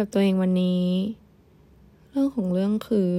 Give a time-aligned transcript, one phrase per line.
[0.00, 0.84] กับตัวเองวันนี้
[2.10, 3.10] เรื่องของเรื่องคือ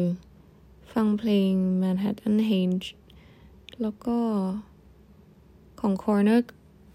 [0.93, 1.51] ฟังเพลง
[1.81, 2.87] Manhattan Henge
[3.81, 4.17] แล้วก็
[5.79, 6.39] ของ Corner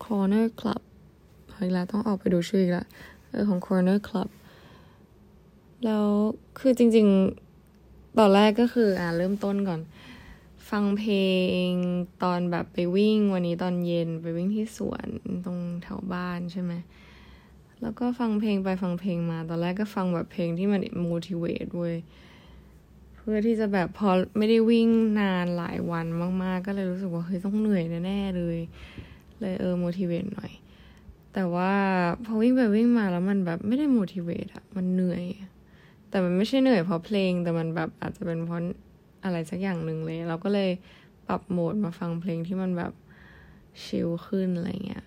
[0.05, 0.83] Corner Club
[1.59, 2.87] อีกแล้วต้องออกไปดูชื่ออีกแล้ว
[3.31, 4.29] เออของ Corner Club
[5.85, 6.07] แล้ว
[6.59, 7.07] คือจริง
[7.61, 9.81] ๆ ตอนแรกก็คืออ่าเริ่มต้นก่อน
[10.71, 11.17] ฟังเพล
[11.69, 11.71] ง
[12.23, 15.09] ตอนแบบไปวิ่งวันนี้ตอนเย็นไปวิ่งที่สวน
[15.45, 16.73] ตรงแถวบ้านใช่ไหม
[17.83, 21.97] แล้วก็ฟังเพลงไปฟังเพลงมา ตอนแรกก็ฟังแบบเพลงที่มัน motivate เว้ย
[23.15, 24.89] เพื่อที่จะแบบพอไม่ได้วิ่ง
[25.21, 26.07] นานหลายวัน
[26.43, 28.59] มาก ๆ ก็เลยรู้สึกว่าเฮ้ยต้องเหนื่อยแน่ๆเลย
[29.41, 30.53] เลยเออ motivate หน่อย
[31.35, 31.73] แต่ว่า
[32.25, 35.25] พอวิ่งไปวิ่งมาแล้วมันแบบไม่ได้ motivate อะมันเหนื่อย
[36.09, 38.61] แต่มันไม่ใช่เหนื่อยเพราะเพลง แต่มันแบบอาจจะเป็นเพราะ
[39.25, 40.71] อะไรสักอย่างหนึ่งเลย เราก็เลย
[41.29, 42.93] ปรับโหมดมาฟังเพลงที่มันแบบ
[43.85, 45.05] ชิลขึ้นอะไรเงี้ย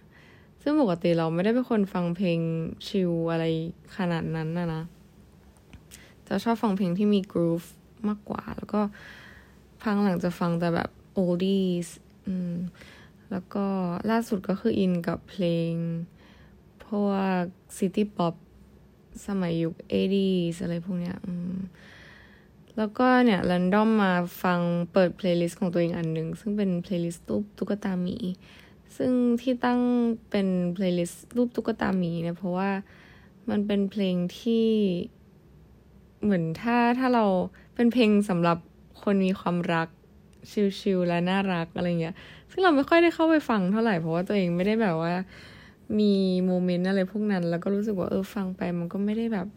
[0.61, 2.39] ซึ่งปกติเราไม่ได้เป็นคนฟังเพลง
[2.87, 3.45] ชิลอะไร
[3.97, 4.83] ขนาดนั้นนะนะ
[6.27, 7.63] จะชอบฟังเพลงที่มีกรูฟ
[8.07, 8.81] มากกว่า แล้วก็
[9.81, 11.87] พังหลังจะฟังแต่แบบ oldies
[12.27, 12.55] อืม
[13.31, 13.65] แล้วก็
[14.09, 15.73] ล่าสุดก็คืออินกับเพลง
[16.85, 17.07] พว
[17.41, 17.43] ก
[17.77, 18.33] city pop
[19.27, 21.57] สมัยยุค 80s อะไรพวกเนี้ยอืม
[22.77, 24.59] แล้วก็เนี่ย random มาฟัง
[24.91, 27.25] เปิด playlist ของตัวเองอันหนึ่ง ซึ่งเป็น playlist
[27.57, 28.17] ตุ๊กตาหมี
[29.01, 29.81] ซึ่งที่ตั้ง
[30.29, 32.69] เป็น playlist รูปตุ๊กตาหมีเนี่ยเพราะว่า
[33.49, 34.67] มันเป็นเพลงที่
[36.23, 37.25] เหมือนถ้าถ้าเรา
[37.75, 38.57] เป็นเพลงสำหรับ
[39.03, 39.87] คนมีความรัก
[40.79, 42.15] chill ๆและน่ารักอะไรเงี้ย
[42.51, 45.13] ซึ่งเราไม่ค่อยได้เข้าไปฟังเท่าไหร่เพราะว่าตัวเองไม่ได้แบบว่า
[45.99, 46.13] มี
[46.45, 49.47] moment อะไรพวกนั้น แล้วก็รู้สึกว่าเออฟังไปมันก็ไม่ได้แบบ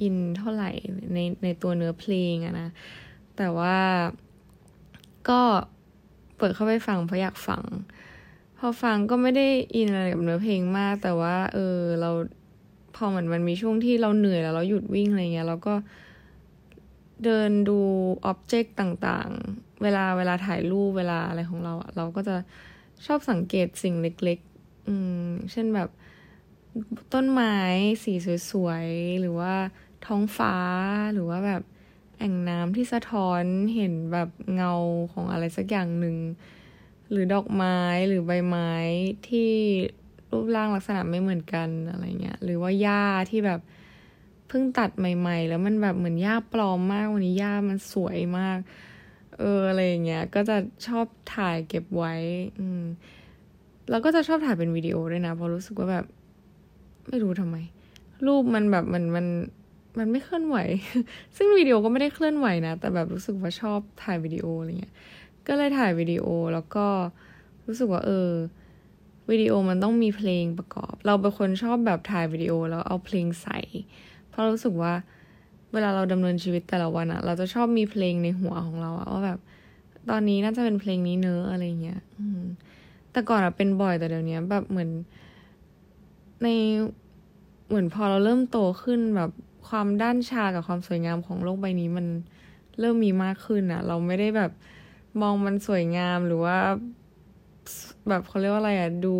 [0.00, 0.70] อินเท่าไหร่
[1.14, 2.68] ในในตัวเนื้อเพลงอะนะ
[3.36, 3.76] แต่ว่า
[5.28, 5.40] ก็
[6.36, 7.62] เปิดเข้าไปฟังเพราะอยากฟัง
[8.66, 12.10] อฟังก็ไม่ได้อินอะไรกับเนื้อเพลงมาก แต่ว่า เออ เรา
[12.94, 15.74] พอเหมือนมันมีช่วงที่เราเหนื่อยแล้วเราหยุดวิ่งอะไรเงี้ยเราก็
[17.24, 17.78] เดินดู
[18.24, 22.36] อ็อบเจกต์ต่างๆ เวลาเวลาถ่ายรูปเวลาอะไรของเราอะเราก็จะ
[23.06, 25.88] ชอบสังเกตสิ่งเล็ก ๆ อืม เช่นแบบ
[27.14, 27.56] ต้นไม้
[28.04, 28.12] สี
[28.50, 29.54] สวยๆ หรือว่า
[30.06, 30.54] ท้องฟ้า
[31.12, 31.62] หรือว่าแบบ
[32.18, 34.72] แอ่งน้ำที่สะท้อนเห็นแบบเงา
[35.12, 36.16] ของอะไรสักอย่างหนึ่ง
[37.12, 37.78] หรือดอกไม้
[38.08, 38.72] หรือใบไม้
[39.28, 39.50] ที่
[40.30, 43.60] รูปร่างลักษณะไม่เหมือนกันอะไรเงี้ย หรือว่าหญ้าที่แบบ
[44.48, 48.58] เพิ่งตัดใหม่ ๆ แล้วมันแบบเหมือนหญ้าปลอมมากวันนี้หญ้ามันสวยมาก
[49.38, 50.56] เอออะไรเงี้ย ก็จะ
[50.86, 52.14] ชอบถ่ายเก็บไว้
[52.58, 52.82] อืม
[53.90, 56.06] แล้วก็จะชอบถ่ายเป็นวิดีโอด้วยนะเพราะรู้สึกว่าแบบ
[57.08, 57.56] ไม่รู้ทำไม
[58.26, 59.26] รูปมันแบบมันมัน
[59.98, 60.56] มันไม่เคลื่อนไหว
[61.36, 64.94] ซึ่งวิดีโอก็ไม่ได้เคลื่อนไหวนะ แต่แบบรู้สึกว่าชอบถ่ายวิดีโออะไรเงี้ย
[65.46, 66.86] ก็เลยถ่ายวิดีโอแล้วก็
[67.66, 68.30] รู้สึกว่าเออ
[69.30, 73.58] วิดีโอมันต้องมีเพลงประกอบ เราเป็นคนชอบแบบถ่ายวิดีโอแล้วเอาเพลงใส่
[74.28, 74.92] เพราะรู้สึกว่า
[75.72, 79.38] เวลาเราดำเนินชีวิตแต่ละวันอะเราจะชอบมีเพลงในหัวของเราอะว่าแบบ
[80.10, 82.42] ตอนนี้น่าจะเป็นเพลงนี้เนอะอะไรเงี้ยอืม
[83.12, 84.90] แต่ก่อนอะเป็นบ่อยแต่เดี๋ยวนี้แบบเหมือน
[86.42, 86.48] ใน
[87.68, 89.30] เหมือนพอเราเริ่มโตขึ้นแบบ
[89.68, 92.06] ความด้านชากับความสวยงามของโลกใบนี้มัน
[92.80, 94.50] เริ่มมีมากขึ้นอะเราไม่ได้แบบ
[95.20, 96.58] มองมันสวยงามหรือว่า
[98.08, 99.16] แบบเขาเรียกว่าอะไรอะดู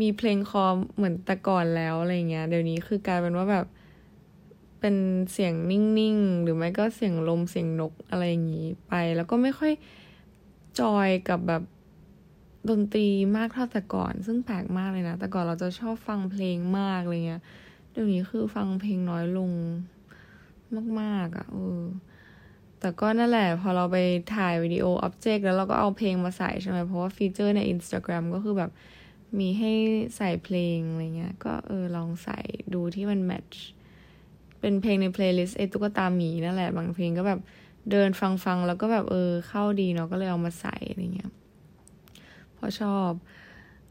[0.00, 0.64] มีเพลงคอ
[0.96, 3.66] เหมือนแต่ก่อนแล้วอะไรเงี้ย เดี๋ยวนี้คือกลายเป็นว่าแบบ
[4.80, 4.96] เป็น
[5.32, 9.72] เสียงนิ่งๆ หรือไม่ก็เสียงลมเสียงนกอะไรอย่างงี้ไป แล้วก็ไม่ค่อย
[10.80, 11.62] joy กับแบบ
[12.68, 13.06] ดนตรี
[13.36, 17.42] มากเท่าแต่ก่อน ซึ่งแปลกมากเลยนะ แต่ก่อนเราจะชอบฟังเพลงมากอะไรเงี้ย
[17.90, 19.52] เดี๋ยวนี้คือฟังเพลงน้อยลง
[21.00, 21.82] มากๆอะ่ะเออ
[22.80, 23.98] แต่ก็นั่นแหละ พอเราไป
[24.34, 28.70] ถ่ายวิดีโอ object แล้วเราก็เอาเพลงมาใส่ใช่ไหมเพราะว่า feature ใน Instagram ก็คือแบบ
[29.38, 29.72] มีให้
[30.16, 32.38] ใส่เพลงอะไรเงี้ย ก็เออลองใส่
[32.74, 33.64] ดูที่มัน match
[34.60, 37.40] เป็นเพลงใน playlist ไอ้ตุ๊กตาหมีนั่นแหละ บางเพลงก็แบบ
[37.90, 41.30] เดินฟังฟังแล้วก็แบบเออเข้าดีเนาะก็เลยเอามาใส่อะไรเงี้ย
[42.54, 43.12] เพราะชอบ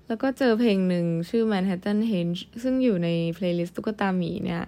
[0.07, 4.63] แล้วก็เจอเพลงหนึ่งชื่อ Manhattanhenge ซึ่งอยู่ใน playlist ตุ๊กตาหมีเนี่ย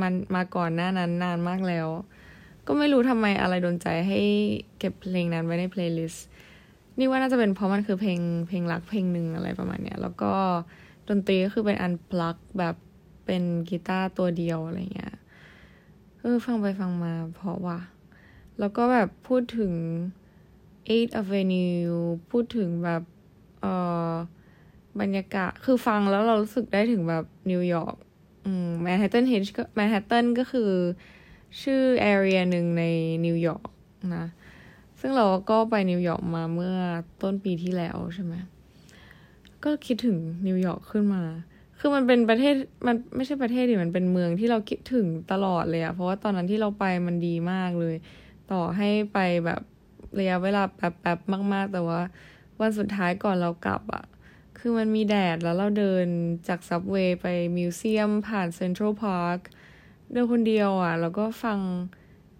[0.00, 1.88] มันมาก่อนหน้านั้นนานมากแล้ว
[2.66, 4.20] ก็ไม่รู้ทำไมอะไรโดนใจให้
[4.78, 6.26] เก็บเพลงนั้นไว้ใน playlist
[6.98, 10.32] นี่ว่าน่าจะเป็นเพราะมันคือเพลงเพลงรักเพลงหนึ่งอะไรประมาณเนี้ย แล้วก็
[11.08, 12.74] ดนตรีก็คือเป็น unplug แบบ
[13.26, 15.14] เป็นกีตาร์ตัวเดียวอะไรเงี้ย
[16.20, 17.78] เออฟังไปฟังมาเพราะว่า
[18.58, 19.72] แล้วก็แบบพูดถึง
[20.86, 21.96] 8 Avenue
[22.30, 23.02] พูดถึงแบบ
[23.60, 23.66] เอ
[24.10, 24.12] อ
[25.00, 27.96] บรรยากาศคือฟังแล้วเรารู้สึกได้ถึงแบบนิวยอร์ก
[28.44, 30.70] อืม Manhattanhenge ก็แมนฮัตตันก็คือ
[31.62, 32.84] ชื่อ area หนึ่งใน
[33.26, 33.68] นิวยอร์ก
[34.16, 34.26] นะ
[35.00, 36.76] ซึ่งเราก็ไปนิวยอร์กมาเมื่อ
[37.22, 38.34] ต้นปีที่แล้วใช่ไหม
[39.64, 40.16] ก็คิดถึง
[40.46, 41.22] นิวยอร์กขึ้นมา
[41.78, 42.54] คือมันเป็นประเทศ
[42.86, 47.96] มันไม่ใช่ประเทศดิมันเป็นเมืองที่เราคิดถึงตลอดเลยอะเพราะว่าตอนนั้นที่เราไปมันดีมากเลย
[48.52, 49.60] ต่อให้ไปแบบ
[50.18, 52.00] ระยะเวลาแป๊บๆมาก ๆ แต่ว่า
[52.60, 54.04] วันสุดท้ายก่อนเรากลับอะ
[54.58, 56.06] คือมันมีแดดแล้วเราเดิน
[56.48, 57.26] จาก subway ไป
[57.56, 59.38] museum ผ่าน Central Park
[60.12, 61.58] เดินคนเดียวอะแล้วก็ฟัง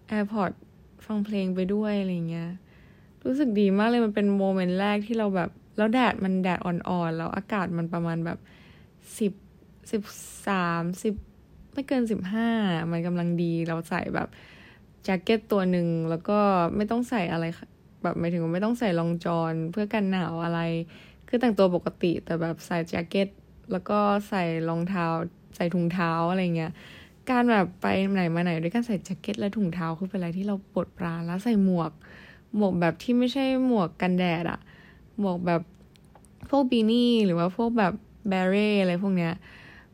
[0.07, 0.51] AirPods
[1.05, 2.49] ฟังเพลงไปด้วยอะไรเงี้ย
[3.25, 8.39] รู้สึกดีมากเลยมันเป็น moment แรกที่เราแบบ แล้วแดดมันแดดอ่อนๆ แล้วอากาศมันประมาณแบบ
[9.19, 9.33] สิบ
[9.91, 10.01] สิบ
[10.47, 11.13] สามสิบ
[11.73, 12.49] ไม่เกินสิบห้า
[12.91, 14.27] มันกำลังดีเราใส่แบบ
[15.03, 16.39] แจ็คเก็ตตัวหนึ่งแล้วก็
[16.75, 17.45] ไม่ต้องใส่อะไร
[18.03, 20.59] แบบหมายถึงไม่ต้องใส่ลองจอนเพื่อกันหนาวอะไร
[21.27, 23.27] คือแต่งตัวปกติแต่แบบใส่แจ็คเก็ต
[23.71, 23.99] แล้วก็
[24.29, 25.05] ใส่รองเท้า
[25.55, 26.71] ใส่ถุงเท้าอะไรเงี้ย
[27.29, 31.91] การแบบไปไหนมาไหนด้วยการใส่แจ็คเก็ตและถุงเท้าคือเป็นอะไรที่เราปวดปราแล้วใส่หมวก
[32.55, 34.59] หมวกแบบที่ไม่ใช่หมวกกันแดดอะ
[35.19, 35.61] หมวกแบบ
[36.49, 37.93] พวกบีนี่หรือว่าพวกแบบ
[38.29, 39.33] แบเร่อะไรพวกเนี้ย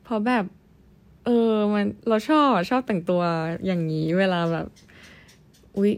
[0.04, 0.46] เพราะแบบ
[1.26, 3.22] เออมันเราชอบชอบแต่งตัว
[3.66, 4.68] อย่างนี้เวลาแบบ
[5.78, 5.92] อุ๊ย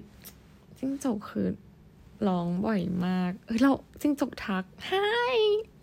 [0.77, 1.47] จิ้งจกคือ
[2.27, 3.71] ร้องบ่อยมาก เออเรา
[4.01, 4.91] จิ้งจกทักไฮ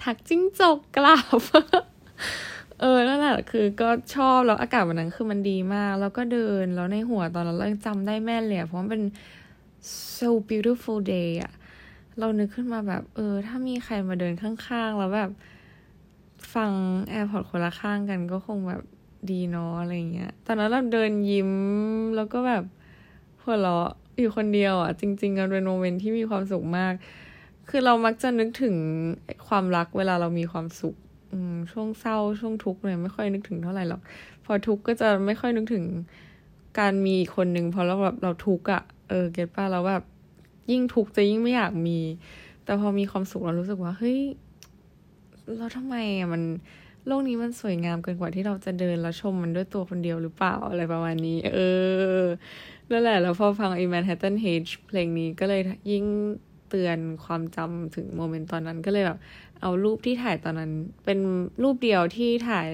[0.03, 1.41] ทักจิ้งจกกลับ
[2.83, 9.03] เออนั่นแหละคือก็ชอบแล้วอากาศวันนั้นคือมันดีมาก แล้วก็เดินแล้วในหัวตอนนั้นเราจำได้แม่นเลยเพราะมันเป็น
[10.19, 11.53] so beautiful day อะ
[12.19, 15.31] เรานึกขึ้นมาแบบ เออ ถ้ามีใครมาเดินข้างๆ แล้วแบบ
[16.55, 16.71] ฟัง
[17.11, 18.83] แอร์พอร์ตคนละข้างกันก็คงแบบ
[19.31, 21.51] ดีเนาะอะไรเงี้ย ตอนนั้นเราเดินยิ้ม
[22.17, 22.65] แล้วก็แบบ
[23.43, 23.89] หัวเราะ
[24.19, 26.93] อยู่คนเดียวอะ จริงๆกันเป็นโมเมนต์ที่มีความสุขมาก
[27.69, 28.77] คือเรามักจะนึกถึง
[29.49, 30.97] ความรักเวลาเรามีความสุข
[31.73, 34.01] ช่วงเศร้าช่วงทุกข์เนี่ยไม่ค่อยนึกถึงเท่าไหร่หรอก
[34.45, 35.85] พอทุกข์ก็จะไม่ค่อยนึกถึง
[36.79, 40.03] การมีคนหนึ่งพอเราแบบเราทุกข์อะ่ะเออเก็ตป้าเราแบบ
[40.71, 41.99] ยิ่งทุกข์จะยิ่งไม่อยากมี
[42.65, 44.19] แต่พอมีความสุขเรารู้สึกว่า เฮ้ย
[45.59, 46.43] เราทำไมอะมัน
[47.07, 51.59] โลกนี้มันสวยงามเกินกว่าที่เราจะเดินแล้วชมมันด้วยตัวคนเดียวหรือเปล่าอะไรประมาณนี้ เอ
[52.23, 52.25] อ
[52.91, 56.05] นั่นแหละ แล้วพอฟัง ไอ้ Manhattanhenge เพลงนี้ก็เลยยิ่ง
[56.69, 59.19] เตือนความจำถึง moment ตอนนั้นก็เลยแบบ
[59.63, 60.73] เอารูปที่ถ่ายตอนนั้น
[61.05, 61.19] เป็น
[61.63, 62.69] รูปเดียวที่ถ่าย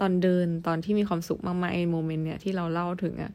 [0.00, 3.32] ตอนเดินตอนที่มีความสุขมากๆไอ้ moment เนี้ยที่เราเล่าถึงอะ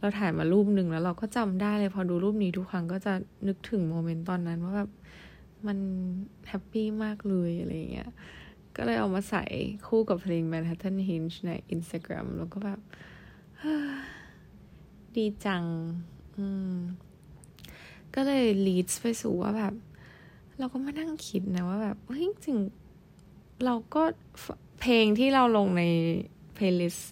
[0.00, 3.12] เราถ่ายมารูปหนึ่งแล้วเราก็จำได้เลย พอดูรูปนี้ทุกครั้งก็จะ
[3.48, 4.90] นึกถึง moment ตอนนั้นว่าแบบ
[5.66, 5.78] มัน
[6.48, 8.10] happy มากเลยอะไรเงี้ย
[8.76, 9.44] ก็เลยเอามาใส่
[9.86, 12.80] คู่กับเพลง Manhattan Hinge ใน Instagram แล้วก็แบบ
[15.16, 15.64] ดีจัง
[16.36, 16.74] อืม
[18.14, 19.74] ก็เลย leads ไปสู่ว่าแบบ
[20.58, 22.58] เราก็มานั่งคิดนะว่าแบบเฮ้ยจริง
[23.64, 24.02] เราก็
[24.80, 25.82] เพลงที่เราลงใน
[26.56, 27.02] playlist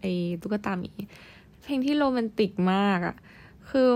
[0.00, 0.12] ไอ้
[0.42, 0.92] ตุ๊กตาหมี
[1.62, 3.16] เพลงที่โรแมนติกมากอะ
[3.70, 3.88] คือ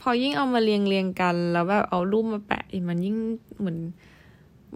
[0.00, 3.16] พอยิ่งเอามาเรียงเรียงกัน แล้วแบบเอารูปมาแปะมันยิ่ง
[3.58, 3.78] เหมือน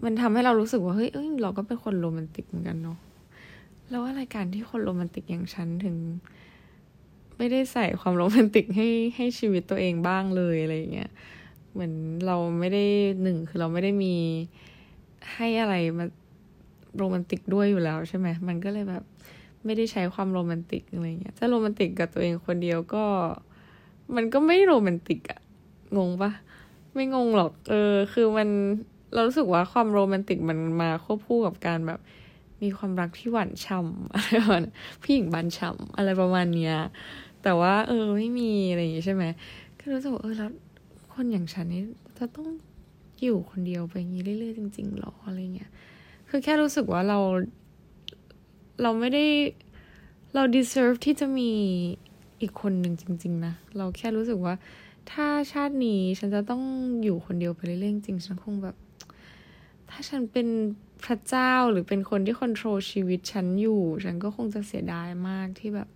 [0.03, 2.97] มันทำให้เรารู้สึกว่าเฮ้ยเอ้ยเราก็เป็นคนโรแมนติกเหมือนกันเนาะ
[3.89, 5.97] แล้วว่ารายการที่คนโรแมนติกอย่างฉันถึง
[7.37, 11.11] ไม่ได้ใส่ความโรแมนติกให้ให้ชีวิตตัวเองบ้างเลยอะไรอย่างเงี้ย
[11.73, 11.93] เหมือน
[12.27, 12.83] เราไม่ได้
[13.23, 14.15] หนึ่งคือเราไม่ได้มี
[15.33, 16.05] ให้อะไรมา
[16.97, 19.03] โรแมนติกด้วยอยู่แล้วใช่ไหมมันก็เลยแบบ
[19.65, 23.05] ไม่ได้ใช้ความโรแมนติกอะไรเงี้ยถ้าโรแมนติกกับตัวเองคนเดียวก็
[24.15, 25.39] มันก็ไม่โรแมนติกอะ
[25.97, 26.31] งงปะ
[26.93, 28.49] ไม่งงหรอก เออ คือมัน
[29.13, 31.99] เรารู้สึกว่าความโรแมนติกมันมาควบคู่กับการแบบ
[32.61, 34.63] มีความรักที่หวานฉ่ำอะไรประมาณ
[35.03, 36.75] พี่หญิงบานฉ่ำอะไรประมาณเนี้ย
[37.43, 39.23] แต่ว่า เออไม่มีอะไรอย่างงี้ใช่ไหม
[39.79, 40.51] ก็รู้สึกเออแล้ว
[41.13, 41.83] คนอย่างฉันนี่
[42.17, 42.47] จะต้อง
[43.23, 45.71] อยู่คนเดียวไปอย่างนี้เรื่อยๆจริงๆหรออะไรเงี้ย
[46.29, 47.19] คือแค่รู้สึกว่าเรา
[48.81, 49.25] เราไม่ได้
[50.35, 51.51] เรา deserve ที่จะมี
[52.41, 54.55] อีกคนหนึ่งจริง ๆ นะ เราแค่รู้สึกว่า
[55.11, 56.63] ถ้าชาตินี้ฉันจะต้อง
[57.03, 58.75] อยู่คนเดียวไปเรื่อยๆจริงฉันคงแบบ
[59.89, 60.47] ถ้าฉันเป็น
[61.03, 65.89] พระเจ้าหรือเป็นคนที่คอนโทรลชีวิตฉันอยู่ ฉันก็คงจะเสียดายมากที่แบบ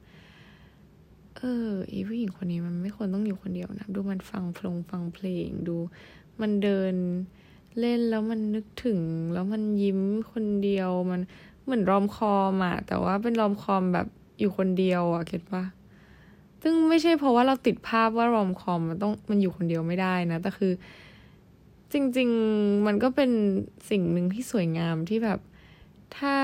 [1.37, 5.77] เอออีผู้หญิงคนนี้มันไม่ควรต้องอยู่คนเดียวนะ ดูมันฟังเพลงฟังเพลงดู
[6.41, 6.93] มันเดิน
[7.79, 9.01] เล่นแล้วมันนึกถึง
[9.33, 9.99] แล้วมันยิ้ม
[10.31, 11.21] คนเดียวมัน
[11.63, 14.07] เหมือนรอมคอมอะแต่ว่าเป็นรอมคอมแบบ
[14.39, 15.63] อยู่คนเดียวอะเก็ตปะ
[16.63, 20.71] ซึ่งไม่ใช่เพราะว่าเราติดภาพว่ารอมคอมมันต้องมันอยู่คนเดียวไม่ได้นะ แต่คือ
[21.93, 23.31] จริง ๆ มันก็เป็น
[23.89, 25.39] สิ่งหนึ่งที่สวยงามที่แบบ
[26.17, 26.35] ถ้า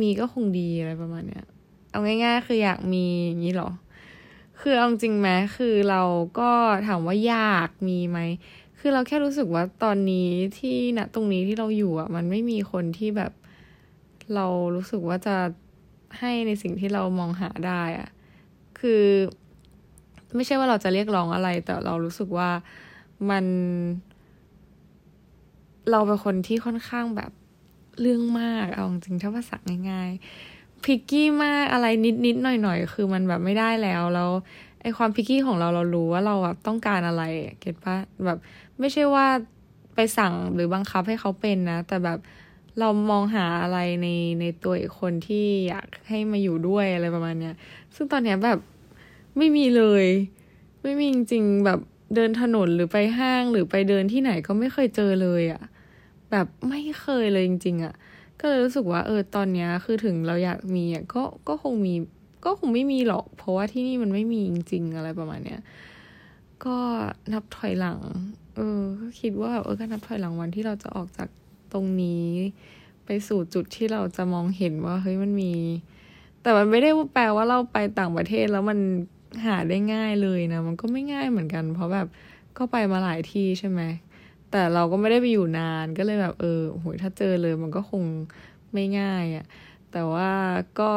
[0.00, 1.44] มีก็คงดีอะไรประมาณเนี้ย
[1.92, 3.70] เอาง่าย ๆ คืออยากมีอย่างนี้หรอ
[4.60, 6.02] คือเอาจริงไหมคือเรา
[6.38, 6.50] ก็
[6.86, 8.18] ถามว่าอยากมีไหม
[8.78, 13.32] คือเราแค่รู้สึกว่าตอนนี้ที่ณตรงนี้ที่เราอยู่อะ มันไม่มีคนที่แบบ
[14.34, 15.36] เรารู้สึกว่าจะ
[16.18, 18.08] ให้ในสิ่งที่เรามองหาได้อะ
[18.80, 19.04] คือ
[20.34, 22.50] ไม่ใช่ว่าเราจะเรียกร้องอะไร แต่เรารู้สึกว่า
[23.30, 23.44] มัน
[25.90, 27.30] เราเป็นคนที่ค่อนข้างแบบ
[28.00, 29.56] เรื่องมากเอาจริงถ้าภาษา
[29.90, 30.51] ง่าย ๆ
[30.84, 31.86] พิกกี้มากอะไร
[32.26, 34.30] นิดๆหน่อยๆคือมันแบบไม่ได้แล้วแล้ว
[34.82, 37.22] ไอความพิกกี้ของเราเรารู้ว่าเราแบบต้องการอะไร
[37.60, 38.38] เก็ตปะแบบ
[38.78, 39.26] ไม่ใช่ว่า
[39.94, 42.18] ไปสั่งหรือบังคับให้เขาเป็นนะ แต่แบบ
[42.78, 44.08] เรามองหาอะไรใน
[44.40, 47.54] ในตัวอีกคนที่อยากให้มาอยู่ด้วยอะไรประมาณเนี้ย
[47.94, 48.58] ซึ่งตอนเนี้ยแบบ
[49.36, 50.06] ไม่มีเลย
[50.82, 51.80] ไม่มีจริงๆแบบ
[52.14, 55.62] เดินถนนหรือไปห้างหรือไปเดินที่ไหนก็ไม่เคยเจอเลยอะ่ะ
[56.30, 57.94] แบบไม่เคยเลยจริง ๆอะ
[58.42, 61.94] ก็เลยรู้สึกว่าเออตอนเนี้ยคือถึงเราอยากมีอะก็ก็คงมี
[62.44, 65.60] ก็คงไม่มีหรอก เพราะว่าที่นี่มันไม่มีจริง ๆ อะไรประมาณเนี้ย
[66.64, 66.76] ก็
[67.32, 67.98] นับถอยหลัง
[68.56, 71.28] เออก็คิดว่าเออก็นับถอยหลังวันที่เราจะออกจาก
[71.72, 72.26] ตรงนี้
[73.04, 75.52] ไปสู่จุดที่เราจะมองเห็นว่าเฮ้ยมันมี
[76.42, 78.78] แต่มันไม่ได้แปลว่าเราไปต่างประเทศแล้วมัน
[79.46, 82.06] หาได้ง่ายเลยนะ มันก็ไม่ง่ายเหมือนกัน เพราะแบบ
[82.58, 83.80] ก็ไปมาหลายที่ใช่ไหม
[84.52, 88.02] แต่เราก็ไม่ได้ไปอยู่นานก็เลยแบบเออโหยถ้าเจอเลยมันก็คง
[88.72, 89.44] ไม่ง่ายอะ่ะ
[89.92, 90.30] แต่ว่า
[90.80, 90.90] ก็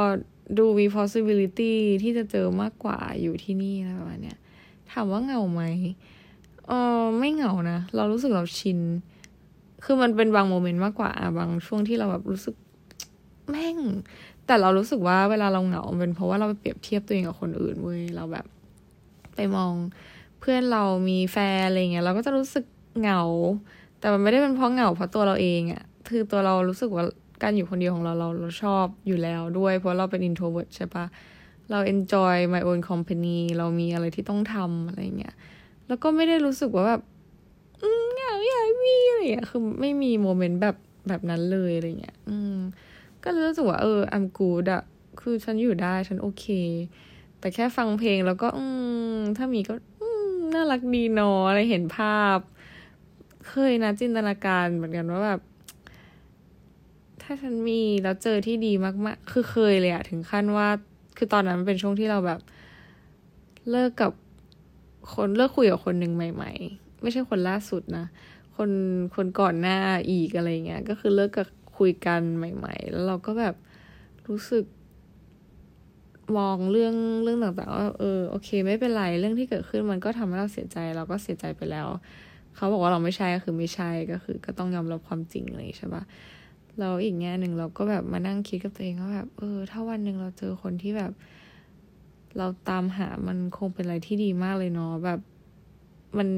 [0.57, 4.37] ดูมี possibility ที่จะเจอมากกว่าอยู่ที่นี่อะไรประมาณเนี้ย
[4.91, 5.63] ถามว่าเหงาไหม
[6.67, 8.79] เออไม่เหงานะเรารู้สึกเราชิน
[9.83, 12.55] คือมันเป็นบางโมเมนต์มากกว่าบางช่วงที่เราแบบรู้สึก
[13.49, 13.77] แม่ง
[14.45, 18.45] แต่เรารู้สึกว่าเวลาเราเหงาเป็นเพราะว่าเราไปเปรียบเทียบตัวเองกับคนอื่นเว้ยเราแบบ
[19.35, 19.73] ไปมอง
[20.39, 22.65] เพื่อนเรามีแฟนอะไรเงี้ยเราก็จะรู้สึก
[22.99, 23.21] เหงา
[23.99, 27.05] แต่มันไม่ได้เป็นเพราะเหงาเพราะตัวเราเองอะคือตัวเรารู้สึกว่า
[27.43, 31.05] การอยู่คนเดียวของเราเราเราชอบอยู่แล้วด้วย เพราะเราเป็น introvert ใช่ปะ
[31.71, 35.35] เรา enjoy my own company เรามีอะไรที่ต้องทำอะไรเงี้ย
[35.87, 37.01] แล้วก็ไม่ได้รู้สึกว่าแบบ
[38.13, 40.75] เหงาอยากมีอะไรเงี้ย คือไม่มีโมเมนต์แบบ
[41.07, 42.57] แบบนั้นเลยอะไรเงี้ย อืม
[43.23, 44.83] ก็รู้สึกว่าเออ I'm good อะ
[45.21, 46.45] คือฉันอยู่ได้ฉันโอเค
[47.39, 48.63] แต่แค่ฟังเพลงแล้วก็ อื
[49.15, 52.39] ม ถ้ามีก็ อืม น่ารักดีเนาะอะไรเห็นภาพ
[53.49, 55.41] เคยนะจินตนาการเหมือนกันว่าแบบ
[57.21, 58.73] ถ้าฉันมีแล้วเจอที่ดี
[59.05, 60.67] มากๆ คือเคยเลยอะถึงขั้นว่า
[61.17, 62.39] คือตอนนั้นมันเป็นช่วงที่เราแบบ
[63.71, 64.11] เลิกกับ
[65.13, 68.05] คนเลิกคุยกับคนหนึ่งใหม่ ๆ ไม่ใช่คนล่าสุดนะ
[68.55, 68.71] คน
[69.15, 69.77] คนก่อนหน้า
[70.09, 71.47] อีกอะไรเงี้ยก็คือเลิกกับ
[71.77, 73.55] คุยกันใหม่ ๆ แล้วเราก็แบบ
[74.27, 74.65] รู้สึก
[76.37, 81.87] มองเรื่องเรื่องต่างๆว่าเออโอเค ไม่เป็นไรเรื่องที่เกิดขึ้นมันก็ทำให้เราเสียใจ เราก็เสียใจไปแล้ว
[82.55, 86.03] เขาบอกว่าเราไม่ใช่ก็คือไม่ใช่ก็คือ ก็ต้องยอมรับความจริงเลยใช่ปะ
[86.79, 91.11] เราอีกแง่หนึ่งเราก็แบบมานั่งคิดกับตัวเองว่าแบบเออ ถ้าวันหนึ่งเราเจอคนที่แบบ
[92.37, 95.19] เราตามหามันคงเป็นอะไรที่ดีมากเลยเนาะแบบ
[96.17, 96.29] มัน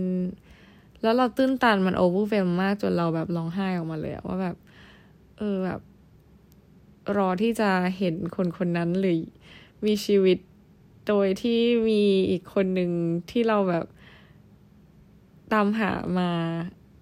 [1.01, 4.55] แล้วเราตื้นตันมันโอเวอร์เวลมากจนเราแบบร้องไห้ออกมาเลยว่าแบบ
[5.37, 5.79] เออแบบ
[7.17, 9.17] รอที่จะเห็นคนคนนั้นหรือ
[9.85, 10.37] มีชีวิต
[11.07, 11.59] โดยที่
[11.89, 12.91] มีอีกคนหนึ่ง
[13.31, 13.85] ที่เราแบบ
[15.53, 16.29] ตามหามา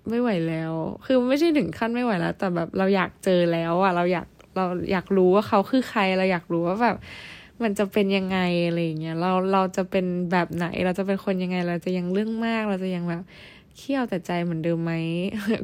[0.09, 0.73] ไม่ไหวแล้ว
[1.05, 6.95] คือไม่ใช่ถึงขั้นไม่ไหวแล้ว แต่แบบเราอยากเจอแล้วอะเราอยากเราอยากรู้ว่าเขาคือใครเราอยากรู้ว่าแบบ
[7.63, 13.23] มันจะเป็นยังไงอะไรเงี้ยเราเราจะเป็นแบบไหนเราจะเป็นคนยังไง เราจะยังเรื่องมาก เราจะยังแบบ
[13.77, 14.93] เคี่ยวแต่ใจเหมือนเดิมไหม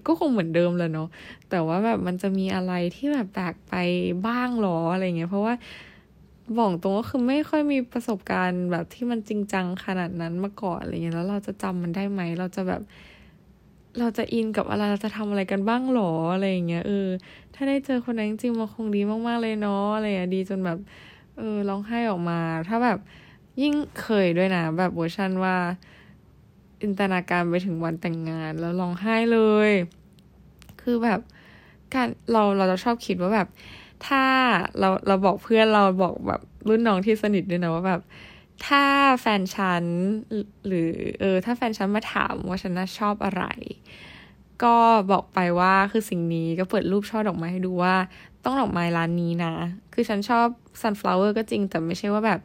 [0.06, 1.10] ก็คงเหมือนเดิมแหละเนาะ
[1.50, 3.74] แต่ว่าแบบมันจะมีอะไรที่แบบแปลกไป
[4.28, 5.54] บ้างหรออะไรเงี้ยเพราะว่า
[6.60, 12.82] บอกตรงก็คือไม่ค่อยมีประสบการณ์แบบที่มันจริงจังขนาดนั้นมาก่อนอะไรเงี้ยแล้วเราจะจำมันได้ไหม เราจะแบบ
[14.00, 17.08] เราจะอินกับอะไรเราจะทำอะไรกันบ้างหรออะไรเงี้ยเออ
[17.54, 20.78] ถ้าได้เจอคนนั้นจริงมันคงดีมากๆเลยเนาะอะไรอะดีจนแบบ
[21.38, 22.98] เออร้องไห้ออกมา ถ้าแบบ
[23.62, 25.56] ยิ่งเคยด้วยนะ แบบเวอร์ชันว่า
[26.82, 29.40] จินตนาการไปถึงวันแต่งงานแล้วร้องไห้เล
[29.70, 29.72] ย
[30.82, 31.20] คือแบบ
[31.94, 33.48] การเราเราจะชอบคิดว่าแบบ
[34.08, 34.24] ถ้า
[34.80, 38.02] เราเราบอกเพื่อนเราบอกแบบรุ่นน้องที่สนิทด้วยนะว่าแบบ
[38.68, 38.84] ถ้า
[39.20, 39.86] แฟนฉัน
[40.68, 40.90] หรือ
[41.20, 43.44] เออถ้าแฟนฉันมาถามว่าฉันน่าชอบอะไร
[44.64, 44.76] ก็
[45.12, 47.96] บอกไปว่าคือสิ่งนี้ก็เปิดรูปช่อดอกไม้ให้ดูว่า
[48.44, 49.54] ต้องดอกไม้ร้านนี้นะ
[49.94, 50.48] คือฉันชอบ
[50.82, 52.40] sunflower ก็จริงแต่ไม่ใช่ว่าแบบ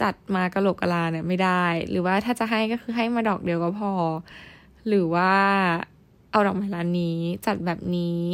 [0.00, 3.92] จัดมากระโหลกกะลาเนี่ยไม่ได้ หรือว่าถ้าจะให้ก็คือให้มาดอกเดียวก็พอ
[4.88, 5.32] หรือว่า
[6.30, 8.24] เอาดอกไม้ร้านนี้จัดแบบนี้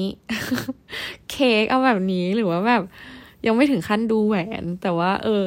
[1.30, 2.82] เค้กเอาแบบนี้หรือว่าแบบ
[3.46, 5.44] ยังไม่ถึงขั้นดูแหวน แต่ว่า เออ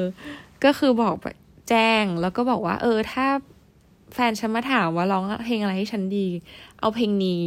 [0.63, 1.15] ก็คือบอก
[1.69, 3.25] แจ้งแล้วก็บอกว่า เออ ถ้า
[4.13, 6.27] แฟนฉันมาถามว่าร้องเพลงอะไรให้ฉันดี
[6.79, 7.45] เอาเพลงนี้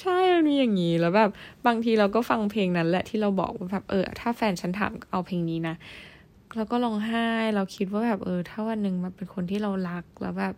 [0.00, 1.30] ใช่มันมีอย่างนี้แล้วแบบ
[1.66, 5.74] บางทีเราก็ฟังเพลงนั้นแหละที่เราบอกว่าแบบเออ ถ้าแฟนฉันถามเอาเพลงนี้นะ
[6.56, 10.54] แล้วก็ร้องไห้เราคิดว่าแบบเออ ถ้าวันหนึ่งมันเป็นคนที่เรารักแล้วแบบ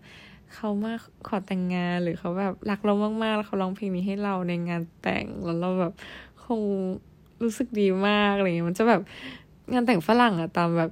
[0.55, 0.95] เขามา
[1.27, 5.93] ขอแต่งงานหรือเขาแบบรักเรามากๆ แล้วเขาร้องเพลงนี้ให้เราในงานแต่งแล้วเราแบบ
[6.45, 6.61] คง
[7.43, 9.01] รู้สึกดีมากอะไรเงี้ยมันจะแบบ
[9.73, 10.91] งานแต่งฝรั่งอะตามแบบ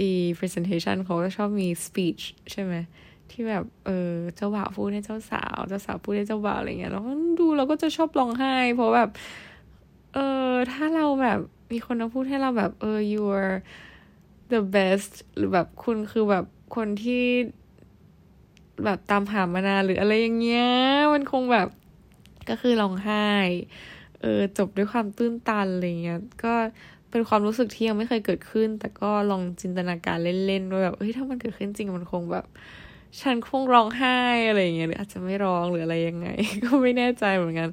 [0.00, 2.22] อี presentation เขาก็ชอบมี speech
[2.52, 2.74] ใช่ไหม
[3.30, 7.02] ที่แบบ เออเจ้าบ่าวพูดให้เจ้าสาว เจ้าสาวพูดให้เจ้าบ่าวอะไรเงี้ยแล้ว
[7.40, 9.10] ดูเราก็จะชอบร้องไห้ เพราะแบบ
[10.14, 11.40] เออถ้าเราแบบ
[11.72, 13.56] มีคนมาพูดให้เราแบบ เออ you are
[14.52, 16.44] the best หรือแบบคุณคือแบบ
[16.76, 17.24] คนที่
[18.84, 20.68] แบบตามหามานานหรืออะไรอย่างเงี้ย
[21.12, 21.68] มันคงแบบ
[22.48, 23.26] ก็คือร้องไห้
[24.20, 26.54] เออจบด้วยความตื้นตันอะไรเงี้ย ก็
[27.10, 32.44] เป็นความรู้สึกที่ยังไม่เคยเกิดขึ้น แต่ก็ลองจินตนาการเล่นๆว่าแบบเฮ้ยถ้ามันเกิดขึ้นจริงมันคงแบบ
[33.20, 34.18] ฉันคงร้องไห้
[34.48, 36.28] อะไรเงี้ยหรืออาจจะไม่ร้องหรืออะไรยังไง
[36.64, 37.68] ก็ไม่แน่ใจเหมือนกัน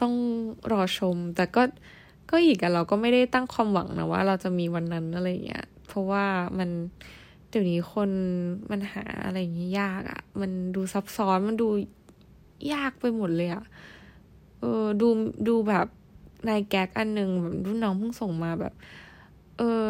[0.00, 0.14] ต้อง
[0.72, 1.62] รอชม แต่ก็
[2.30, 6.24] ก็อีกอะเราก็ไม่ได้ตั้งความหวังนะว่า เราจะมีวันนั้นอะไรเงี้ย เพราะว่า
[6.58, 6.70] มัน
[7.54, 8.10] เดี๋ยวนี้คน
[8.70, 11.68] มันหาอะไรอย่างนี้ยากอะมันดูซับซ้อนมันดู
[12.72, 13.64] ยากไปหมดเลยอะ
[14.58, 15.08] เออดู
[15.48, 15.86] ดูแบบ
[16.46, 18.72] ในแก๊กอันหนึ่งแบบรุ่นน้องเพิ่งส่งมาแบบ
[19.58, 19.88] เออ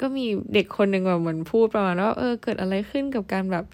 [0.00, 3.64] ก็มีเด็กคนหนึ่งแบบเหมือนพูดประมาณว่าเออเกิดอะไรขึ้นกับการแบบ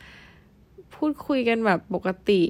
[0.94, 2.42] พูดคุยกันแบบปกติ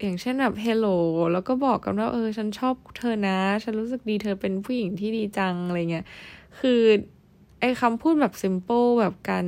[0.00, 0.86] อย่างเช่นแบบ hello
[1.32, 6.06] แล้วก็บอกกันว่าเออ ฉันชอบเธอนะ ฉันรู้สึกดีเธอเป็นผู้หญิงที่ดีจังอะไรเงี้ย
[6.60, 6.80] คือ
[7.60, 9.46] ไอ้คำพูดแบบ simple แบบการ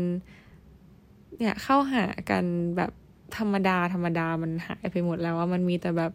[1.39, 2.45] เนี่ยเข้าหากัน
[2.77, 2.93] แบบ
[3.39, 6.13] ธรรมดาธรรมดามันหายไปหมดแล้วว่ามันมีแต่แบบ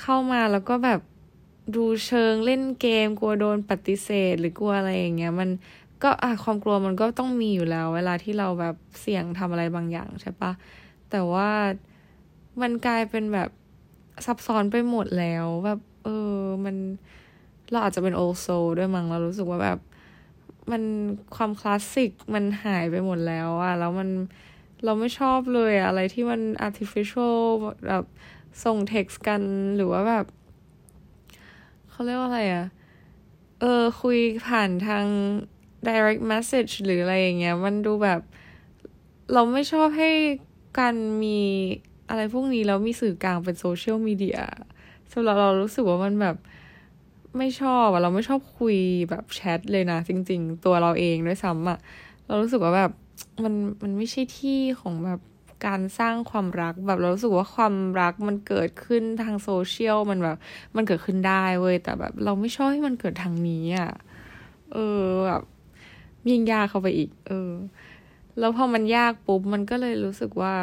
[0.00, 1.00] เข้ามาแล้วก็แบบ
[1.76, 5.50] ดูเชิงเล่นเกม กลัวโดนปฏิเสธหรือกลัวอะไรอย่างเงี้ย มัน
[6.02, 10.52] ก็อะความกลัวมันก็ต้องมีอยู่แล้ว เวลาที่เราแบบเสี่ยงทำอะไรบางอย่างใช่ปะ
[11.10, 11.50] แต่ว่า
[12.62, 13.50] มันกลายเป็นแบบ
[14.26, 16.76] ซับซ้อนไปหมดแล้วแบบ เออมัน
[17.70, 18.46] เราอาจจะเป็นโอโซ
[18.78, 19.78] ด้วยมั้งเรารู้สึกว่าแบบ
[20.70, 20.82] มัน
[21.36, 24.08] ความคลาสสิกมันหายไปหมดแล้วอะแล้วมัน
[24.84, 27.36] เราไม่ชอบเลยอะอะไรที่มัน artificial
[27.86, 28.04] แบบ
[28.64, 29.42] ส่ง text กัน
[29.76, 30.26] หรือว่าแบบ
[31.90, 32.66] เขาเรียกว่าอะไรอะ
[33.60, 35.06] เออ คุยผ่านทาง
[35.88, 38.20] direct message หรืออะไรอย่างเงี้ย มันดูแบบ
[39.32, 40.10] เราไม่ชอบให้
[40.78, 41.38] การมี
[42.08, 44.38] อะไรพวกนี้แล้วมีสื่อกลางเป็นโซเชียลมีเดีย
[45.12, 46.36] สำหรับเรารู้สึกว่ามันแบบ
[47.38, 48.76] ไม่ชอบอะเราไม่ชอบคุย
[49.10, 51.78] แบบแชทเลยนะ จริง ๆ ตัวเราเองด้วยซ้ำอะ
[52.26, 52.92] เรารู้สึกว่าแบบ
[53.44, 55.20] มันมันไม่ใช่ที่ของแบบ
[55.66, 60.36] การสร้างความรักแบบเรารู้สึกว่าความรักมันเกิดขึ้นทางโซเชียลมันแบบ
[60.76, 63.90] มันเกิดขึ้นได้เว้ยแต่แบบ เราไม่ชอบให้มันเกิดทางนี้อะ่ะ
[64.72, 65.42] เออแบบ
[66.28, 67.52] ยิ่งยากเข้าไปอีก เออ
[68.38, 70.54] แล้วพอมันยากปุ๊บมันก็เลยรู้สึกว่า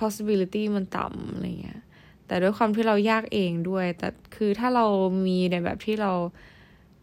[0.00, 1.80] possibility มันต่ำอะไรเงี้ย
[2.28, 4.86] แต่ด้วยความที่เรายากเองด้วย แต่คือถ้าเรา
[5.26, 6.12] มีในแบบที่เรา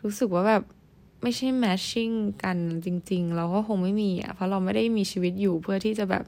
[0.04, 0.64] รู้สึกว่าแบบ
[1.24, 2.10] ไม่ใช่แมชชิ่ง
[2.44, 6.26] กันจริง ๆ เราก็คงไม่มีอะเพราะเราไม่ได้มีชีวิตอยู่เพื่อที่จะแบบ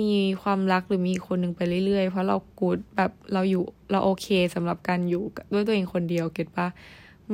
[0.00, 6.68] มีความรักหรือมีคนหนึ่งไปเรื่อยๆ เพราะเรากูดแบบเราอยู่เราโอเคสำหรับการอยู่ด้วยตัวเองคนเดียวเก็ตปะ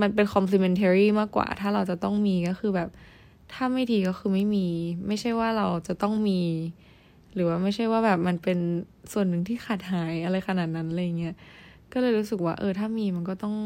[0.01, 2.89] มันเป็น complementary มากกว่า ถ้าเราจะต้องมีก็คือแบบ
[3.53, 4.69] ถ้าไม่ดีก็คือไม่มี
[5.07, 6.41] ไม่ใช่ว่าเราจะต้องมี
[7.35, 8.59] หรือว่าไม่ใช่ว่าแบบมันเป็น
[9.13, 11.35] ส่วนหนึ่งที่ขาดหายอะไรขนาดนั้นอะไรเงี้ย
[11.93, 13.57] ก็เลยรู้สึกว่า เออ ถ้ามีมันก็ต้อง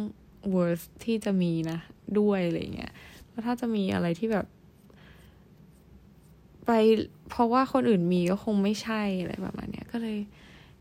[0.54, 1.78] worth ที่จะมีนะ
[2.18, 2.92] ด้วยอะไรเงี้ย
[3.28, 4.46] แล้วถ้าจะมีอะไรที่แบบ
[6.66, 6.70] ไป
[7.30, 10.18] เพราะว่าคนอื่นมีก็คงไม่ใช่อะไรประมาณเนี้ยก็เลย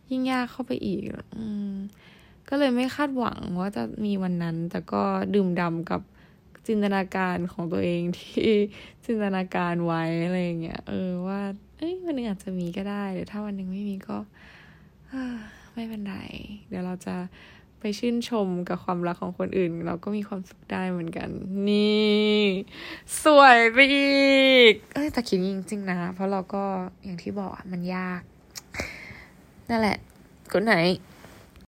[0.10, 1.04] ยิ่งยากเข้าไปอีก
[1.36, 1.74] อืม
[2.50, 6.02] ก็เลยไม่คาดหวังว่าจะมีวันนั้น แต่ก็ดื่มดำกับ
[6.68, 8.50] จินตนาการของตัวเองที่
[9.06, 11.42] จินตนาการไว้อะไรเงี้ยเออว่า
[11.86, 14.18] อ้ยวันนึงอาจจะมีก็ได้หรือถ้าวันหนึ่งไม่มีก็
[15.74, 16.16] ไม่เป็นไร
[16.70, 17.16] เดี๋ยวเราจะ
[17.80, 21.30] ไปชื่นชมกับความรักของคนอื่น เราก็มีความสุขได้เหมือนกัน
[21.68, 22.44] นี่
[23.24, 24.24] สวยไปอี
[24.72, 26.64] ก เอ้ยแต่คิดจริงๆนะ เพราะเราก็
[27.04, 28.22] อย่างที่บอกมันยาก
[29.70, 29.98] นั่นแหละ
[30.52, 30.76] คนไหน